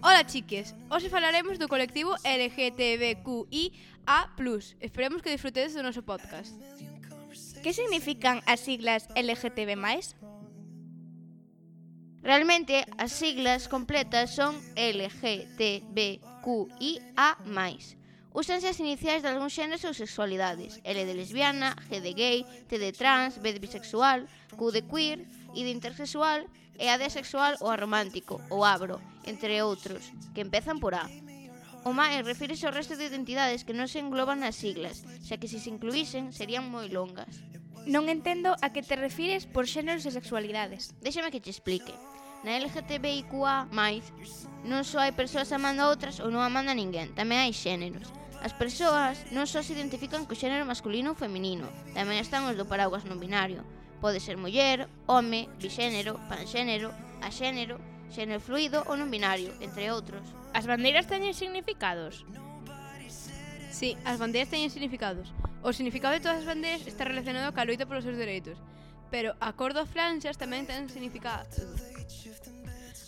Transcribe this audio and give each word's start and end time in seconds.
Ola 0.00 0.22
chiques, 0.22 0.74
hoxe 0.94 1.10
falaremos 1.10 1.58
do 1.58 1.66
colectivo 1.66 2.14
LGTBQIA+. 2.22 3.74
Esperemos 4.78 5.22
que 5.22 5.34
disfrutedes 5.34 5.74
do 5.74 5.82
noso 5.82 6.06
podcast. 6.06 6.54
Que 7.62 7.74
significan 7.74 8.38
as 8.46 8.62
siglas 8.62 9.10
LGTB+. 9.18 9.74
Realmente, 12.22 12.86
as 12.94 13.10
siglas 13.10 13.66
completas 13.66 14.30
son 14.38 14.54
LGTBQIA+. 14.78 16.22
Úsanse 18.30 18.70
as 18.70 18.78
iniciais 18.78 19.26
de 19.26 19.34
algúns 19.34 19.50
xéneros 19.50 19.82
ou 19.82 19.98
sexualidades. 19.98 20.78
L 20.86 20.94
de 20.94 21.14
lesbiana, 21.18 21.74
G 21.90 21.98
de 21.98 22.14
gay, 22.14 22.46
T 22.70 22.78
de 22.78 22.94
trans, 22.94 23.42
B 23.42 23.50
de 23.50 23.58
bisexual, 23.58 24.30
Q 24.54 24.70
de 24.70 24.86
queer, 24.86 25.26
e 25.58 25.66
de 25.66 25.74
intersexual 25.74 26.46
e 26.78 26.86
a 26.86 26.94
de 26.94 27.10
asexual 27.10 27.58
ou 27.58 27.74
a 27.74 27.80
romántico, 27.82 28.38
ou 28.54 28.62
abro, 28.62 29.02
entre 29.26 29.58
outros, 29.66 30.14
que 30.30 30.46
empezan 30.46 30.78
por 30.78 30.94
A. 30.94 31.10
O 31.82 31.90
MAE 31.90 32.22
refírese 32.22 32.70
ao 32.70 32.74
resto 32.74 32.94
de 32.94 33.10
identidades 33.10 33.66
que 33.66 33.74
non 33.74 33.90
se 33.90 33.98
engloban 33.98 34.38
nas 34.38 34.54
siglas, 34.54 35.02
xa 35.26 35.42
que 35.42 35.50
se 35.50 35.58
se 35.58 35.74
incluísen 35.74 36.30
serían 36.30 36.70
moi 36.70 36.86
longas. 36.86 37.42
Non 37.90 38.06
entendo 38.06 38.54
a 38.62 38.70
que 38.70 38.86
te 38.86 38.94
refires 38.94 39.50
por 39.50 39.66
xéneros 39.66 40.06
e 40.06 40.14
sexualidades. 40.14 40.94
Déxame 41.02 41.34
que 41.34 41.42
te 41.42 41.50
explique. 41.50 41.94
Na 42.46 42.54
LGTBIQA+, 42.54 43.66
non 44.62 44.86
só 44.86 45.02
hai 45.02 45.10
persoas 45.10 45.50
amando 45.50 45.82
a 45.82 45.90
outras 45.90 46.22
ou 46.22 46.30
non 46.30 46.46
amando 46.46 46.70
a 46.70 46.78
ninguén, 46.78 47.10
tamén 47.18 47.42
hai 47.42 47.50
xéneros. 47.50 48.06
As 48.38 48.54
persoas 48.54 49.18
non 49.34 49.50
só 49.50 49.66
se 49.66 49.74
identifican 49.74 50.22
co 50.22 50.38
xénero 50.38 50.62
masculino 50.62 51.14
ou 51.14 51.18
feminino, 51.18 51.66
tamén 51.98 52.22
están 52.22 52.46
os 52.46 52.54
do 52.54 52.70
paraguas 52.70 53.02
non 53.02 53.18
binario, 53.18 53.66
Pode 54.00 54.20
ser 54.22 54.38
muller, 54.38 54.86
home, 55.06 55.50
bixénero, 55.58 56.14
panxénero, 56.30 56.94
axénero, 57.20 57.82
xénero 58.14 58.38
fluido 58.38 58.86
ou 58.86 58.94
non 58.94 59.10
binario, 59.10 59.50
entre 59.58 59.90
outros. 59.90 60.22
As 60.54 60.64
bandeiras 60.64 61.10
teñen 61.10 61.34
significados? 61.34 62.22
Sí, 63.74 63.98
as 64.06 64.18
bandeiras 64.22 64.50
teñen 64.50 64.70
significados. 64.70 65.34
O 65.62 65.74
significado 65.74 66.14
de 66.14 66.22
todas 66.22 66.40
as 66.42 66.48
bandeiras 66.48 66.86
está 66.86 67.02
relacionado 67.02 67.50
ca 67.50 67.66
loita 67.66 67.90
polos 67.90 68.06
seus 68.06 68.14
dereitos, 68.14 68.58
pero 69.10 69.34
acordo 69.42 69.82
a 69.82 69.90
franxas 69.90 70.38
tamén 70.38 70.62
ten 70.62 70.86
significado. 70.86 71.50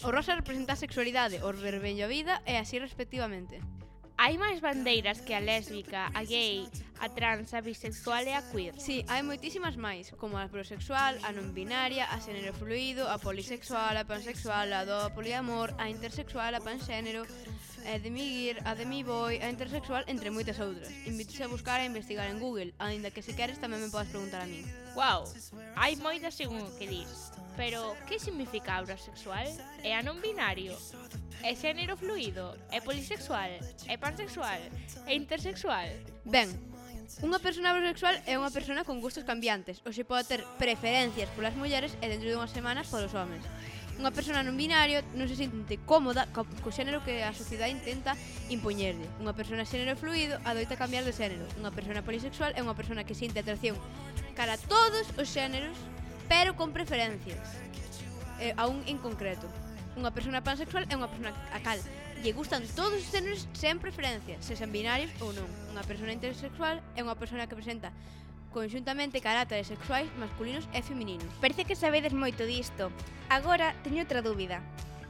O 0.02 0.10
rosa 0.10 0.34
representa 0.34 0.75
a 0.75 0.82
sexualidade, 0.82 1.38
o 1.44 1.54
vermello 1.54 2.08
a 2.08 2.12
vida 2.12 2.34
e 2.48 2.58
así 2.58 2.82
respectivamente. 2.82 3.62
Hai 4.19 4.36
máis 4.36 4.58
bandeiras 4.58 5.22
que 5.22 5.32
a 5.32 5.41
lésbica, 5.41 6.10
a 6.12 6.27
gay, 6.27 6.66
a 7.01 7.09
trans, 7.09 7.55
a 7.55 7.61
bisexual 7.65 8.29
e 8.29 8.37
a 8.37 8.43
queer. 8.45 8.77
Sí, 8.77 9.01
hai 9.09 9.25
moitísimas 9.25 9.75
máis, 9.81 10.12
como 10.20 10.37
a 10.37 10.53
prosexual, 10.53 11.17
a 11.25 11.33
non 11.33 11.56
binaria, 11.56 12.05
a 12.12 12.20
xénero 12.20 12.53
fluido, 12.53 13.09
a 13.09 13.17
polisexual, 13.17 13.97
a 13.97 14.05
pansexual, 14.05 14.69
a 14.77 14.84
do 14.84 14.97
a 15.01 15.09
poliamor, 15.09 15.73
a 15.81 15.89
intersexual, 15.89 16.53
a 16.53 16.61
panxénero, 16.61 17.25
eh, 17.89 17.97
a 17.97 17.98
demigir, 17.98 18.61
a 18.69 18.77
demiboy, 18.77 19.41
a 19.41 19.48
intersexual, 19.48 20.05
entre 20.12 20.28
moitas 20.28 20.61
outras. 20.61 20.93
Invítese 21.09 21.48
a 21.48 21.48
buscar 21.48 21.81
e 21.81 21.89
investigar 21.89 22.28
en 22.28 22.37
Google, 22.37 22.77
aínda 22.77 23.09
que 23.09 23.25
se 23.25 23.33
queres 23.33 23.56
tamén 23.56 23.81
me 23.81 23.89
podes 23.89 24.12
preguntar 24.12 24.45
a 24.45 24.48
mí. 24.48 24.61
Wow, 24.93 25.25
hai 25.81 25.97
moitas 25.97 26.37
según 26.37 26.61
o 26.61 26.73
que 26.77 26.84
dis. 26.84 27.33
Pero, 27.56 27.97
que 28.06 28.21
significa 28.21 28.77
a 28.77 28.84
sexual? 28.97 29.48
É 29.81 29.97
a 29.97 30.05
non 30.05 30.21
binario? 30.21 30.77
É 31.41 31.56
xénero 31.56 31.97
fluido? 31.97 32.56
É 32.69 32.81
polisexual? 32.81 33.56
É 33.89 33.97
pansexual? 33.97 34.61
É 35.09 35.12
intersexual? 35.17 35.89
Ben, 36.25 36.53
Unha 37.19 37.42
persona 37.42 37.75
homosexual 37.75 38.14
é 38.22 38.39
unha 38.39 38.55
persona 38.55 38.86
con 38.86 39.03
gustos 39.03 39.27
cambiantes, 39.27 39.83
ou 39.83 39.91
se 39.91 40.06
pode 40.06 40.30
ter 40.30 40.41
preferencias 40.62 41.27
polas 41.34 41.58
mulleres 41.58 41.98
e 41.98 42.06
dentro 42.06 42.30
dunhas 42.30 42.55
semanas 42.55 42.86
polos 42.86 43.19
homens. 43.19 43.42
Unha 43.98 44.14
persona 44.14 44.47
non 44.47 44.55
binario 44.55 45.03
non 45.19 45.27
se 45.27 45.34
sente 45.34 45.83
cómoda 45.83 46.31
co, 46.31 46.47
co 46.62 46.70
xénero 46.70 47.03
que 47.03 47.27
a 47.27 47.34
sociedade 47.34 47.75
intenta 47.75 48.14
impoñerlle. 48.47 49.11
Unha 49.19 49.34
persona 49.34 49.66
xénero 49.66 49.98
fluido 49.98 50.38
adoita 50.47 50.78
cambiar 50.78 51.03
de 51.03 51.11
xénero. 51.11 51.50
Unha 51.58 51.75
persona 51.75 52.06
polisexual 52.06 52.55
é 52.55 52.62
unha 52.62 52.78
persona 52.78 53.03
que 53.03 53.19
sente 53.19 53.42
atracción 53.42 53.75
cara 54.38 54.54
a 54.54 54.62
todos 54.71 55.10
os 55.19 55.27
xéneros, 55.27 55.75
pero 56.31 56.54
con 56.54 56.71
preferencias. 56.71 57.42
Eh, 58.38 58.54
a 58.54 58.71
un 58.71 58.87
en 58.87 59.03
concreto. 59.03 59.50
Unha 59.98 60.15
persona 60.15 60.47
pansexual 60.47 60.87
é 60.87 60.94
unha 60.94 61.10
persona 61.10 61.34
a 61.50 61.59
cal 61.59 61.82
lle 62.20 62.36
gustan 62.36 62.62
todos 62.76 63.00
os 63.00 63.08
xéneros 63.08 63.48
sen 63.56 63.81
preferencia, 63.81 64.36
se 64.44 64.53
sen 64.53 64.69
binarios 64.69 65.08
ou 65.25 65.32
non. 65.32 65.48
Unha 65.72 65.81
persona 65.88 66.12
intersexual 66.12 66.84
é 66.92 67.00
unha 67.00 67.16
persona 67.16 67.48
que 67.48 67.56
presenta 67.56 67.88
conxuntamente 68.53 69.25
carácteres 69.25 69.72
sexuais 69.72 70.12
masculinos 70.20 70.69
e 70.76 70.84
femininos. 70.84 71.32
Parece 71.41 71.64
que 71.64 71.78
sabedes 71.78 72.12
moito 72.12 72.44
disto. 72.44 72.92
Agora 73.32 73.72
teño 73.80 74.04
outra 74.04 74.20
dúbida. 74.20 74.60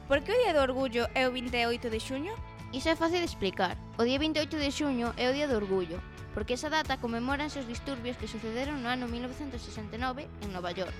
Por 0.06 0.22
que 0.22 0.30
o 0.30 0.38
Día 0.38 0.54
do 0.54 0.62
Orgullo 0.62 1.10
é 1.18 1.26
o 1.26 1.34
28 1.34 1.90
de 1.90 1.98
xuño? 1.98 2.34
Iso 2.70 2.86
é 2.86 2.94
fácil 2.94 3.18
de 3.18 3.26
explicar. 3.26 3.74
O 3.98 4.06
día 4.06 4.22
28 4.22 4.54
de 4.54 4.70
xuño 4.70 5.10
é 5.18 5.26
o 5.26 5.34
Día 5.34 5.50
do 5.50 5.58
Orgullo, 5.58 5.98
porque 6.30 6.54
esa 6.54 6.70
data 6.70 7.02
conmemoranse 7.02 7.58
os 7.58 7.66
disturbios 7.66 8.14
que 8.14 8.30
sucederon 8.30 8.78
no 8.78 8.86
ano 8.86 9.10
1969 9.10 10.30
en 10.46 10.48
Nova 10.54 10.70
York. 10.70 10.94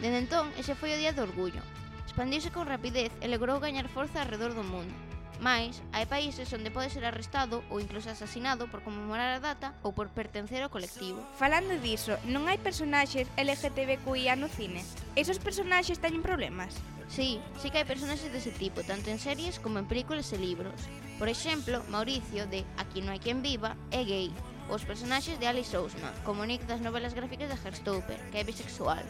Dende 0.00 0.24
entón, 0.24 0.48
ese 0.56 0.72
foi 0.72 0.96
o 0.96 1.00
Día 1.00 1.12
do 1.12 1.28
Orgullo. 1.28 1.60
Expandiuse 2.08 2.48
con 2.48 2.64
rapidez 2.64 3.12
e 3.20 3.28
logrou 3.28 3.60
gañar 3.60 3.92
forza 3.92 4.24
alrededor 4.24 4.56
do 4.56 4.64
mundo, 4.64 4.92
Mais, 5.40 5.80
hai 5.94 6.04
países 6.04 6.50
onde 6.52 6.74
pode 6.74 6.92
ser 6.92 7.06
arrestado 7.06 7.64
ou 7.72 7.80
incluso 7.80 8.10
asasinado 8.10 8.68
por 8.68 8.84
conmemorar 8.84 9.38
a 9.38 9.42
data 9.42 9.72
ou 9.82 9.94
por 9.96 10.12
pertencer 10.12 10.60
ao 10.62 10.70
colectivo. 10.70 11.22
Falando 11.38 11.78
diso, 11.80 12.18
non 12.28 12.50
hai 12.50 12.58
personaxes 12.60 13.30
LGTBQIA 13.38 14.36
no 14.36 14.52
cine? 14.52 14.84
Esos 15.16 15.40
personaxes 15.40 15.98
teñen 15.98 16.22
problemas? 16.22 16.76
Sí, 17.12 17.40
sí 17.60 17.68
que 17.68 17.82
hai 17.82 17.88
personaxes 17.88 18.32
dese 18.32 18.52
tipo, 18.56 18.80
tanto 18.84 19.12
en 19.12 19.20
series 19.20 19.60
como 19.60 19.76
en 19.76 19.88
películas 19.88 20.32
e 20.32 20.38
libros. 20.40 20.76
Por 21.20 21.28
exemplo, 21.28 21.84
Mauricio, 21.92 22.48
de 22.48 22.64
Aquí 22.80 23.04
non 23.04 23.12
hai 23.12 23.20
quen 23.20 23.44
viva, 23.44 23.76
é 23.92 24.00
gay, 24.02 24.32
os 24.72 24.86
personaxes 24.88 25.36
de 25.36 25.46
Alice 25.46 25.76
Ousman, 25.76 26.14
como 26.24 26.46
Nick 26.48 26.64
das 26.64 26.80
novelas 26.80 27.12
gráficas 27.12 27.52
de 27.52 27.58
Herstopper, 27.60 28.16
que 28.30 28.40
é 28.40 28.44
bisexual. 28.44 29.04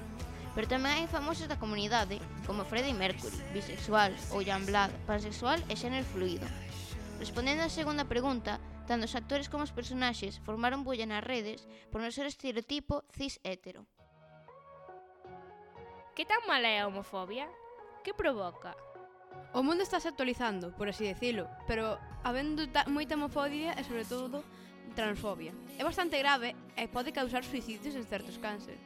Pero 0.52 0.68
tamén 0.68 0.92
hai 0.92 1.08
famosos 1.08 1.48
da 1.48 1.56
comunidade, 1.56 2.20
como 2.44 2.68
Freddie 2.68 2.92
Mercury, 2.92 3.40
bisexual, 3.56 4.12
ou 4.36 4.44
Jan 4.44 4.68
Blad, 4.68 4.92
pansexual 5.08 5.56
e 5.72 5.74
xénero 5.80 6.04
fluido. 6.12 6.44
Respondendo 7.16 7.64
á 7.64 7.72
segunda 7.72 8.04
pregunta, 8.04 8.60
tanto 8.84 9.08
os 9.08 9.16
actores 9.16 9.48
como 9.48 9.64
os 9.64 9.72
personaxes 9.72 10.36
formaron 10.44 10.84
bulla 10.84 11.08
nas 11.08 11.24
redes 11.24 11.64
por 11.88 12.04
non 12.04 12.12
ser 12.12 12.28
estereotipo 12.28 13.00
cis 13.16 13.40
hétero. 13.40 13.88
Que 16.12 16.28
tan 16.28 16.44
mala 16.44 16.68
é 16.68 16.84
a 16.84 16.88
homofobia? 16.90 17.48
Que 18.04 18.12
provoca? 18.12 18.76
O 19.56 19.64
mundo 19.64 19.80
está 19.80 19.96
se 20.00 20.12
actualizando, 20.12 20.76
por 20.76 20.92
así 20.92 21.08
decirlo, 21.08 21.48
pero 21.64 21.96
habendo 22.20 22.68
moita 22.92 23.16
homofobia 23.16 23.72
e, 23.72 23.82
sobre 23.88 24.04
todo, 24.04 24.44
transfobia. 24.92 25.56
É 25.80 25.84
bastante 25.84 26.20
grave 26.20 26.52
e 26.76 26.84
pode 26.92 27.16
causar 27.16 27.40
suicidios 27.44 27.96
en 27.96 28.04
certos 28.04 28.36
cánceres. 28.36 28.80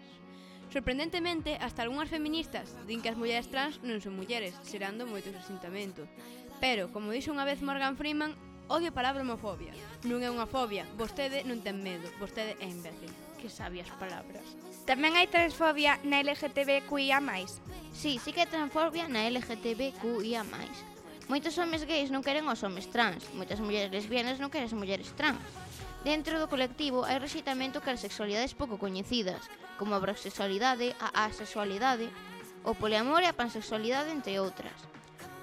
Sorprendentemente, 0.72 1.56
hasta 1.62 1.86
algunhas 1.86 2.10
feministas 2.10 2.74
din 2.90 2.98
que 3.00 3.08
as 3.08 3.18
mulleres 3.18 3.46
trans 3.46 3.78
non 3.86 4.02
son 4.02 4.18
mulleres, 4.18 4.58
xerando 4.66 5.06
moito 5.06 5.30
resintamento. 5.30 6.04
Pero, 6.58 6.90
como 6.90 7.14
dixo 7.14 7.30
unha 7.30 7.46
vez 7.46 7.62
Morgan 7.62 7.94
Freeman, 7.94 8.34
odio 8.66 8.90
a 8.90 8.96
palabra 8.96 9.22
homofobia. 9.22 9.70
Non 10.02 10.26
é 10.26 10.28
unha 10.28 10.50
fobia, 10.50 10.82
vostede 10.98 11.46
non 11.46 11.62
ten 11.62 11.78
medo, 11.78 12.10
vostede 12.18 12.58
é 12.58 12.66
imbécil. 12.66 13.12
Que 13.38 13.46
sabias 13.46 13.86
palabras. 13.94 14.42
Tamén 14.88 15.14
hai 15.14 15.30
transfobia 15.30 16.02
na 16.02 16.18
LGTBQIA+. 16.18 17.22
Sí, 17.94 18.18
sí 18.18 18.34
que 18.34 18.42
hai 18.42 18.50
transfobia 18.50 19.06
na 19.06 19.22
LGTBQIA+. 19.30 20.42
Moitos 21.30 21.58
homes 21.58 21.82
gays 21.86 22.10
non 22.10 22.22
queren 22.22 22.46
os 22.46 22.62
homes 22.62 22.86
trans, 22.90 23.26
moitas 23.34 23.58
mulleres 23.62 23.90
lesbianas 23.90 24.38
non 24.42 24.50
queren 24.50 24.70
as 24.70 24.78
mulleres 24.78 25.10
trans. 25.14 25.42
Dentro 26.06 26.38
do 26.38 26.46
colectivo 26.46 27.02
hai 27.02 27.18
rexeitamento 27.18 27.82
cara 27.82 27.98
sexualidades 27.98 28.54
pouco 28.54 28.78
coñecidas, 28.78 29.42
como 29.74 29.90
a 29.90 29.98
brosexualidade, 29.98 30.94
a 31.02 31.26
asexualidade, 31.26 32.06
o 32.62 32.78
poliamor 32.78 33.26
e 33.26 33.28
a 33.28 33.34
pansexualidade, 33.34 34.14
entre 34.14 34.38
outras. 34.38 34.78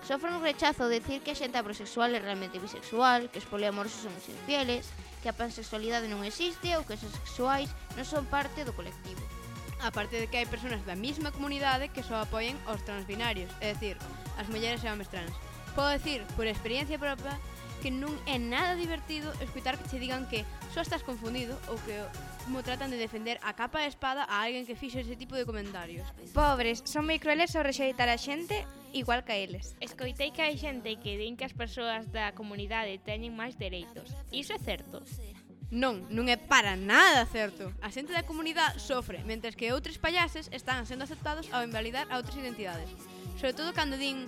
Sofren 0.07 0.39
un 0.39 0.47
rechazo 0.47 0.87
decir 0.87 1.19
que 1.19 1.35
a 1.35 1.39
xente 1.39 1.59
abrosexual 1.59 2.15
é 2.15 2.23
realmente 2.23 2.63
bisexual, 2.63 3.27
que 3.27 3.43
os 3.43 3.49
poliamorosos 3.51 4.07
son 4.07 4.15
os 4.15 4.23
infieles, 4.31 4.87
que 5.19 5.27
a 5.27 5.35
pansexualidade 5.35 6.07
non 6.07 6.23
existe 6.23 6.71
ou 6.79 6.87
que 6.87 6.95
os 6.95 7.03
sexuais 7.11 7.67
non 7.99 8.07
son 8.07 8.23
parte 8.31 8.63
do 8.63 8.71
colectivo. 8.71 9.19
Aparte 9.83 10.15
de 10.15 10.31
que 10.31 10.39
hai 10.39 10.47
persoas 10.47 10.79
da 10.87 10.95
mesma 10.95 11.35
comunidade 11.35 11.91
que 11.91 12.07
só 12.07 12.23
apoien 12.23 12.55
os 12.71 12.79
transbinarios, 12.87 13.51
é 13.59 13.75
dicir, 13.75 13.99
as 14.39 14.47
mulleres 14.47 14.79
e 14.79 14.87
homens 14.87 15.11
trans. 15.11 15.35
Podo 15.75 15.91
decir, 15.91 16.23
por 16.39 16.47
experiencia 16.47 16.95
propia, 16.95 17.35
que 17.83 17.91
non 17.91 18.15
é 18.23 18.39
nada 18.39 18.79
divertido 18.79 19.27
escutar 19.43 19.75
que 19.75 19.83
che 19.91 19.99
digan 19.99 20.23
que 20.31 20.47
só 20.71 20.79
estás 20.79 21.03
confundido 21.03 21.59
ou 21.67 21.75
que 21.83 21.99
como 22.47 22.63
tratan 22.63 22.87
de 22.87 22.95
defender 22.95 23.43
a 23.43 23.51
capa 23.59 23.83
e 23.83 23.91
espada 23.91 24.23
a 24.23 24.47
alguén 24.47 24.63
que 24.63 24.79
fixo 24.79 25.03
ese 25.03 25.19
tipo 25.19 25.35
de 25.35 25.43
comentarios. 25.43 26.07
Pobres, 26.31 26.79
son 26.87 27.03
moi 27.03 27.19
crueles 27.19 27.51
ao 27.59 27.67
rexeitar 27.67 28.07
a 28.07 28.15
xente 28.15 28.63
igual 28.95 29.27
que 29.27 29.35
a 29.35 29.39
eles. 29.43 29.75
Escoitei 29.83 30.31
que 30.31 30.39
hai 30.39 30.55
xente 30.55 30.95
que 30.95 31.19
din 31.19 31.35
que 31.35 31.43
as 31.43 31.51
persoas 31.51 32.07
da 32.07 32.31
comunidade 32.31 33.03
teñen 33.03 33.35
máis 33.35 33.59
dereitos. 33.59 34.15
Iso 34.31 34.55
é 34.55 34.61
certo? 34.63 35.03
Non, 35.67 36.07
non 36.07 36.31
é 36.31 36.39
para 36.39 36.79
nada 36.79 37.27
certo. 37.27 37.67
A 37.83 37.91
xente 37.91 38.15
da 38.15 38.23
comunidade 38.23 38.79
sofre, 38.79 39.19
mentres 39.27 39.59
que 39.59 39.75
outros 39.75 39.99
payases 39.99 40.47
están 40.55 40.87
sendo 40.87 41.03
aceptados 41.03 41.51
ao 41.51 41.67
invalidar 41.67 42.07
a 42.07 42.15
outras 42.15 42.39
identidades. 42.39 42.87
Sobre 43.35 43.59
todo 43.59 43.75
cando 43.75 43.99
din 43.99 44.23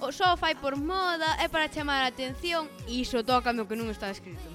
o 0.00 0.12
só 0.12 0.36
fai 0.36 0.54
por 0.56 0.76
moda, 0.76 1.36
é 1.38 1.48
para 1.48 1.68
chamar 1.68 2.02
a 2.02 2.08
atención, 2.08 2.68
e 2.88 3.04
iso 3.04 3.22
toca 3.22 3.52
o 3.52 3.68
que 3.68 3.76
non 3.76 3.92
está 3.92 4.08
escrito. 4.08 4.48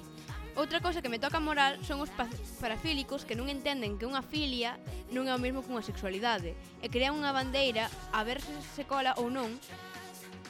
Outra 0.56 0.80
cosa 0.80 1.04
que 1.04 1.12
me 1.12 1.20
toca 1.20 1.38
moral 1.38 1.84
son 1.84 2.00
os 2.00 2.10
parafílicos 2.58 3.28
que 3.28 3.36
non 3.36 3.52
entenden 3.52 4.00
que 4.00 4.08
unha 4.08 4.24
filia 4.24 4.80
non 5.12 5.28
é 5.28 5.32
o 5.36 5.42
mesmo 5.42 5.60
que 5.60 5.68
unha 5.68 5.84
sexualidade 5.84 6.56
e 6.80 6.88
crean 6.88 7.12
unha 7.12 7.28
bandeira 7.28 7.92
a 8.08 8.24
ver 8.24 8.40
se 8.40 8.56
se 8.72 8.88
cola 8.88 9.12
ou 9.20 9.28
non 9.28 9.52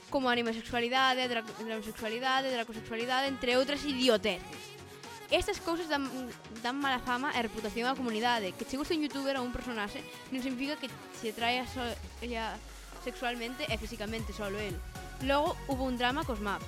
como 0.06 0.31
animasexualidade, 0.31 1.26
dra 1.26 1.43
dramosexualidade, 1.43 2.54
dracosexualidade, 2.54 3.26
entre 3.26 3.58
outras 3.58 3.82
idioteces. 3.82 4.78
Estas 5.26 5.58
cousas 5.58 5.90
dan, 5.90 6.06
dan 6.62 6.78
mala 6.78 7.02
fama 7.02 7.34
e 7.34 7.43
reputación 7.43 7.90
á 7.90 7.98
comunidade. 7.98 8.54
Que 8.54 8.62
che 8.62 8.78
guste 8.78 8.94
un 8.94 9.02
youtuber 9.02 9.34
ou 9.34 9.44
un 9.44 9.50
personaxe 9.50 10.06
non 10.31 10.38
significa 10.38 10.78
que 10.78 10.87
se 11.19 11.34
traia 11.34 11.66
so, 11.66 11.82
ya, 12.22 12.54
sexualmente 13.06 13.70
e 13.70 13.79
físicamente 13.79 14.35
solo 14.35 14.58
el. 14.58 14.75
Logo, 15.23 15.55
hubo 15.70 15.85
un 15.87 15.97
drama 15.97 16.26
cos 16.26 16.43
maps. 16.43 16.67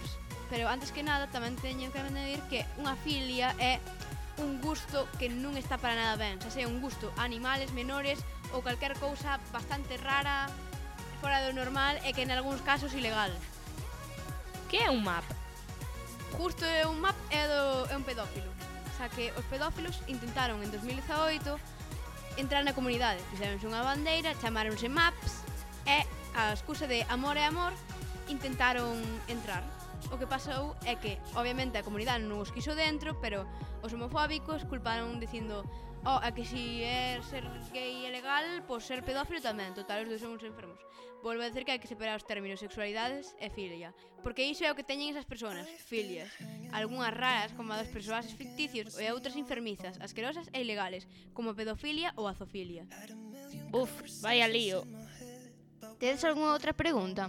Pero 0.48 0.68
antes 0.70 0.94
que 0.94 1.02
nada, 1.02 1.26
tamén 1.26 1.58
teño 1.58 1.90
que 1.90 1.98
añadir 1.98 2.38
que 2.46 2.62
unha 2.78 2.94
filia 3.02 3.52
é 3.58 3.82
un 4.38 4.62
gusto 4.62 5.10
que 5.18 5.26
non 5.26 5.58
está 5.58 5.82
para 5.82 5.98
nada 5.98 6.14
ben, 6.14 6.38
xa 6.38 6.54
sea 6.54 6.70
un 6.70 6.78
gusto 6.78 7.10
a 7.18 7.26
animales 7.26 7.74
menores 7.74 8.22
ou 8.54 8.62
calquer 8.62 8.94
cousa 9.02 9.42
bastante 9.50 9.98
rara, 9.98 10.46
fora 11.18 11.42
do 11.42 11.50
normal 11.50 11.98
e 12.06 12.14
que 12.14 12.22
en 12.22 12.30
algúns 12.30 12.62
casos 12.62 12.94
ilegal. 12.94 13.34
Que 14.70 14.86
é 14.86 14.88
un 14.94 15.02
map? 15.02 15.26
Justo 16.38 16.62
é 16.62 16.86
un 16.86 17.02
map 17.02 17.18
é, 17.34 17.50
do, 17.50 17.90
é 17.90 17.94
un 17.98 18.06
pedófilo. 18.06 18.48
Xa 18.94 19.10
que 19.10 19.34
os 19.34 19.44
pedófilos 19.50 19.98
intentaron 20.06 20.62
en 20.62 20.70
2018 20.70 22.38
entrar 22.38 22.62
na 22.62 22.72
comunidade. 22.72 23.18
Fixeronse 23.34 23.66
unha 23.66 23.82
bandeira, 23.82 24.32
chamáronse 24.38 24.86
maps 24.86 25.47
e 25.88 26.04
a 26.36 26.52
excusa 26.52 26.84
de 26.86 27.00
amor 27.08 27.40
e 27.40 27.44
amor 27.48 27.72
intentaron 28.28 29.00
entrar. 29.32 29.64
O 30.12 30.20
que 30.20 30.28
pasou 30.28 30.76
é 30.84 30.94
que, 31.00 31.16
obviamente, 31.34 31.80
a 31.80 31.82
comunidade 31.82 32.22
non 32.22 32.44
os 32.44 32.52
quiso 32.52 32.76
dentro, 32.76 33.16
pero 33.24 33.48
os 33.80 33.90
homofóbicos 33.96 34.68
culparon 34.68 35.16
dicindo 35.16 35.64
oh, 36.04 36.20
é 36.22 36.30
que 36.30 36.44
si 36.44 36.84
é 36.84 37.18
ser 37.24 37.44
gay 37.72 38.06
é 38.06 38.10
legal, 38.12 38.44
pois 38.68 38.84
ser 38.84 39.00
pedófilo 39.02 39.40
tamén, 39.40 39.72
total, 39.72 40.04
os 40.04 40.12
dos 40.12 40.20
son 40.20 40.36
uns 40.36 40.44
enfermos. 40.44 40.78
Volvo 41.18 41.42
a 41.42 41.50
decir 41.50 41.66
que 41.66 41.74
hai 41.74 41.82
que 41.82 41.90
separar 41.90 42.14
os 42.14 42.28
términos 42.28 42.62
sexualidades 42.62 43.34
e 43.42 43.50
filia, 43.50 43.90
porque 44.22 44.46
iso 44.46 44.62
é 44.62 44.70
o 44.70 44.78
que 44.78 44.86
teñen 44.86 45.10
esas 45.10 45.26
persoas, 45.26 45.66
filias. 45.88 46.30
Algúnas 46.70 47.10
raras, 47.10 47.50
como 47.58 47.74
a 47.74 47.80
dos 47.80 47.90
persoas 47.90 48.30
ficticios, 48.30 48.94
e 49.00 49.10
outras 49.10 49.34
enfermizas, 49.34 49.98
asquerosas 49.98 50.46
e 50.54 50.62
ilegales, 50.62 51.10
como 51.34 51.50
a 51.50 51.58
pedofilia 51.58 52.14
ou 52.14 52.30
a 52.30 52.36
zoofilia. 52.38 52.86
Uf, 53.74 54.22
vai 54.22 54.38
lío. 54.46 54.86
Tedes 55.98 56.22
algunha 56.22 56.54
outra 56.54 56.70
pregunta? 56.70 57.26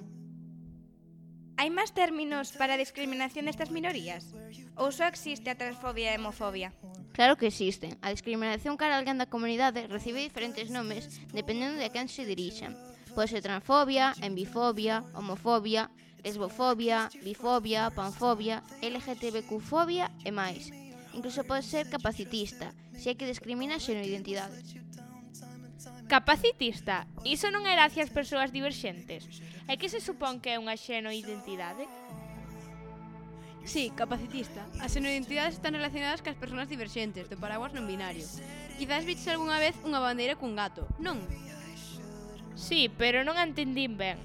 Hai 1.57 1.73
máis 1.73 1.89
términos 1.89 2.53
para 2.53 2.77
a 2.77 2.81
discriminación 2.81 3.49
destas 3.49 3.73
minorías? 3.73 4.29
Ou 4.77 4.93
só 4.93 5.09
existe 5.09 5.49
a 5.49 5.57
transfobia 5.57 6.13
e 6.13 6.21
hemofobia? 6.21 6.69
homofobia? 6.69 7.09
Claro 7.17 7.33
que 7.33 7.49
existen. 7.49 7.97
A 8.05 8.13
discriminación 8.13 8.77
cara 8.77 8.93
a 8.93 8.99
alguén 9.01 9.17
da 9.17 9.25
comunidade 9.25 9.89
recibe 9.89 10.21
diferentes 10.21 10.69
nomes 10.69 11.09
dependendo 11.33 11.81
de 11.81 11.89
a 11.89 11.93
quen 11.93 12.05
se 12.05 12.29
dirixan. 12.29 12.77
Pode 13.17 13.33
ser 13.33 13.41
transfobia, 13.41 14.13
embifobia, 14.21 15.01
homofobia, 15.17 15.89
lesbofobia, 16.21 17.09
bifobia, 17.25 17.89
panfobia, 17.89 18.61
LGTBQ-fobia 18.85 20.13
e 20.21 20.29
máis. 20.29 20.69
Incluso 21.17 21.41
pode 21.41 21.65
ser 21.65 21.89
capacitista, 21.89 22.69
se 22.93 23.09
é 23.09 23.17
que 23.17 23.25
discrimina 23.25 23.81
xeno 23.81 24.05
identidades. 24.05 24.77
Capacitista. 26.09 27.05
Iso 27.21 27.53
non 27.53 27.69
era 27.69 27.85
hacia 27.85 28.01
as 28.01 28.09
persoas 28.09 28.49
diverxentes. 28.49 29.29
E 29.69 29.77
que 29.77 29.93
se 29.93 30.01
supón 30.01 30.41
que 30.41 30.57
é 30.57 30.57
unha 30.57 30.73
xenoidentidade? 30.73 31.85
Sí, 33.61 33.93
capacitista. 33.93 34.65
As 34.81 34.89
xenoidentidades 34.97 35.61
están 35.61 35.77
relacionadas 35.77 36.25
cas 36.25 36.33
persoas 36.33 36.65
diverxentes, 36.65 37.29
do 37.29 37.37
paraguas 37.37 37.77
non 37.77 37.85
binario. 37.85 38.25
Quizás 38.81 39.05
viches 39.05 39.29
algunha 39.29 39.61
vez 39.61 39.77
unha 39.85 40.01
bandeira 40.01 40.33
cun 40.33 40.57
gato, 40.57 40.89
non? 40.97 41.21
Sí, 42.57 42.89
pero 42.89 43.21
non 43.21 43.37
a 43.37 43.45
entendín 43.45 43.93
ben. 43.93 44.17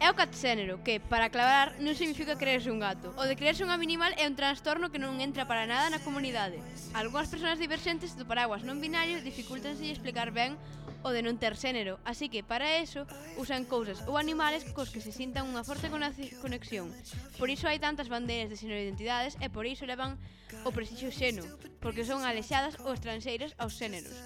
É 0.00 0.10
o 0.10 0.14
catxénero, 0.14 0.82
que, 0.82 0.98
para 1.00 1.30
aclarar, 1.30 1.78
non 1.78 1.94
significa 1.94 2.34
creerse 2.34 2.68
un 2.68 2.82
gato. 2.82 3.14
O 3.14 3.24
de 3.24 3.38
creerse 3.38 3.62
un 3.62 3.70
animal 3.70 4.12
é 4.18 4.26
un 4.26 4.34
trastorno 4.34 4.90
que 4.90 4.98
non 4.98 5.16
entra 5.22 5.46
para 5.46 5.64
nada 5.70 5.88
na 5.88 6.02
comunidade. 6.02 6.58
Algúnas 6.92 7.30
persoas 7.30 7.62
diverxentes 7.62 8.18
do 8.18 8.26
paraguas 8.26 8.66
non 8.66 8.82
binario 8.82 9.22
dificultanse 9.22 9.86
explicar 9.86 10.34
ben 10.34 10.58
o 11.04 11.12
de 11.12 11.20
non 11.20 11.36
ter 11.36 11.52
xénero, 11.54 12.00
así 12.08 12.32
que 12.32 12.40
para 12.40 12.80
eso 12.80 13.04
usan 13.36 13.68
cousas 13.68 14.00
ou 14.08 14.16
animales 14.16 14.64
cos 14.72 14.88
que 14.88 15.04
se 15.04 15.12
sintan 15.12 15.46
unha 15.46 15.62
forte 15.62 15.92
conexión. 15.92 16.88
Por 17.36 17.52
iso 17.52 17.68
hai 17.68 17.76
tantas 17.76 18.08
bandeiras 18.08 18.48
de 18.48 18.56
xénero 18.56 18.80
identidades 18.80 19.36
e 19.44 19.52
por 19.52 19.68
iso 19.68 19.84
levan 19.84 20.16
o 20.64 20.72
prestixio 20.72 21.12
xeno, 21.12 21.44
porque 21.84 22.08
son 22.08 22.24
alexadas 22.24 22.80
ou 22.80 22.96
estranxeiras 22.96 23.52
aos 23.60 23.76
xéneros. 23.76 24.16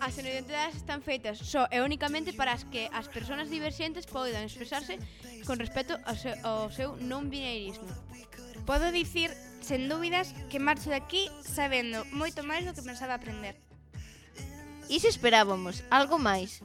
As 0.00 0.18
identidades 0.18 0.76
están 0.76 1.00
feitas 1.00 1.40
só 1.40 1.66
e 1.72 1.80
únicamente 1.80 2.36
para 2.36 2.52
as 2.52 2.64
que 2.68 2.88
as 2.92 3.08
persoas 3.08 3.48
diverxentes 3.48 4.04
poidan 4.04 4.44
expresarse 4.44 5.00
con 5.48 5.56
respecto 5.56 5.96
ao 6.04 6.16
seu, 6.16 6.34
ao 6.44 6.68
seu 6.68 7.00
non 7.00 7.32
bineirismo. 7.32 7.88
Podo 8.68 8.92
dicir, 8.92 9.32
sen 9.64 9.88
dúbidas, 9.88 10.34
que 10.50 10.60
marcho 10.60 10.90
de 10.92 10.98
aquí 11.00 11.30
sabendo 11.40 12.04
moito 12.12 12.44
máis 12.44 12.66
do 12.66 12.74
que 12.74 12.84
pensaba 12.84 13.16
aprender. 13.16 13.56
Iso 14.92 15.08
esperábamos, 15.08 15.82
algo 15.90 16.20
máis. 16.20 16.60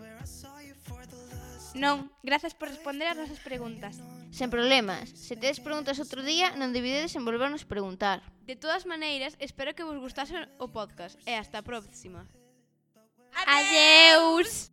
Non, 1.71 2.11
grazas 2.19 2.51
por 2.51 2.67
responder 2.67 3.07
as 3.07 3.17
nosas 3.17 3.39
preguntas. 3.39 3.95
Sen 4.33 4.51
problemas. 4.51 5.07
Se 5.15 5.39
tedes 5.39 5.63
preguntas 5.63 6.03
outro 6.03 6.19
día, 6.19 6.51
non 6.59 6.75
debidedes 6.75 7.15
en 7.15 7.23
volvernos 7.23 7.63
preguntar. 7.63 8.21
De 8.43 8.59
todas 8.59 8.83
maneiras, 8.83 9.39
espero 9.39 9.71
que 9.71 9.87
vos 9.87 9.97
gustase 9.97 10.35
o 10.59 10.67
podcast 10.67 11.15
e 11.23 11.37
hasta 11.39 11.63
a 11.63 11.65
próxima. 11.65 12.27
Adeus! 13.47 14.70